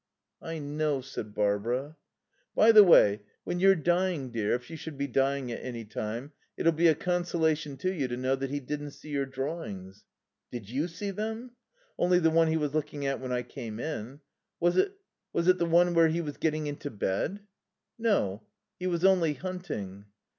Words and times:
"I 0.41 0.57
know," 0.57 1.01
said 1.01 1.35
Barbara. 1.35 1.95
"By 2.55 2.71
the 2.71 2.83
way, 2.83 3.21
when 3.43 3.59
you're 3.59 3.75
dying 3.75 4.31
dear, 4.31 4.53
if 4.55 4.71
you 4.71 4.75
should 4.75 4.97
be 4.97 5.05
dying 5.05 5.51
at 5.51 5.63
any 5.63 5.85
time, 5.85 6.31
it'll 6.57 6.71
be 6.71 6.87
a 6.87 6.95
consolation 6.95 7.77
to 7.77 7.93
you 7.93 8.07
to 8.07 8.17
know 8.17 8.35
that 8.35 8.49
he 8.49 8.59
didn't 8.59 8.93
see 8.93 9.09
your 9.09 9.27
drawings" 9.27 10.05
"Did 10.51 10.67
you 10.71 10.87
see 10.87 11.11
them?" 11.11 11.51
"Only 11.99 12.17
the 12.17 12.31
one 12.31 12.47
he 12.47 12.57
was 12.57 12.73
looking 12.73 13.05
at 13.05 13.19
when 13.19 13.31
I 13.31 13.43
came 13.43 13.79
in." 13.79 14.21
"Was 14.59 14.75
it 14.75 14.93
was 15.33 15.47
it 15.47 15.59
the 15.59 15.67
one 15.67 15.93
where 15.93 16.07
he 16.07 16.19
was 16.19 16.37
getting 16.37 16.65
into 16.65 16.89
bed?" 16.89 17.41
"No. 17.99 18.41
He 18.79 18.87
was 18.87 19.05
only 19.05 19.35
hunting." 19.35 20.05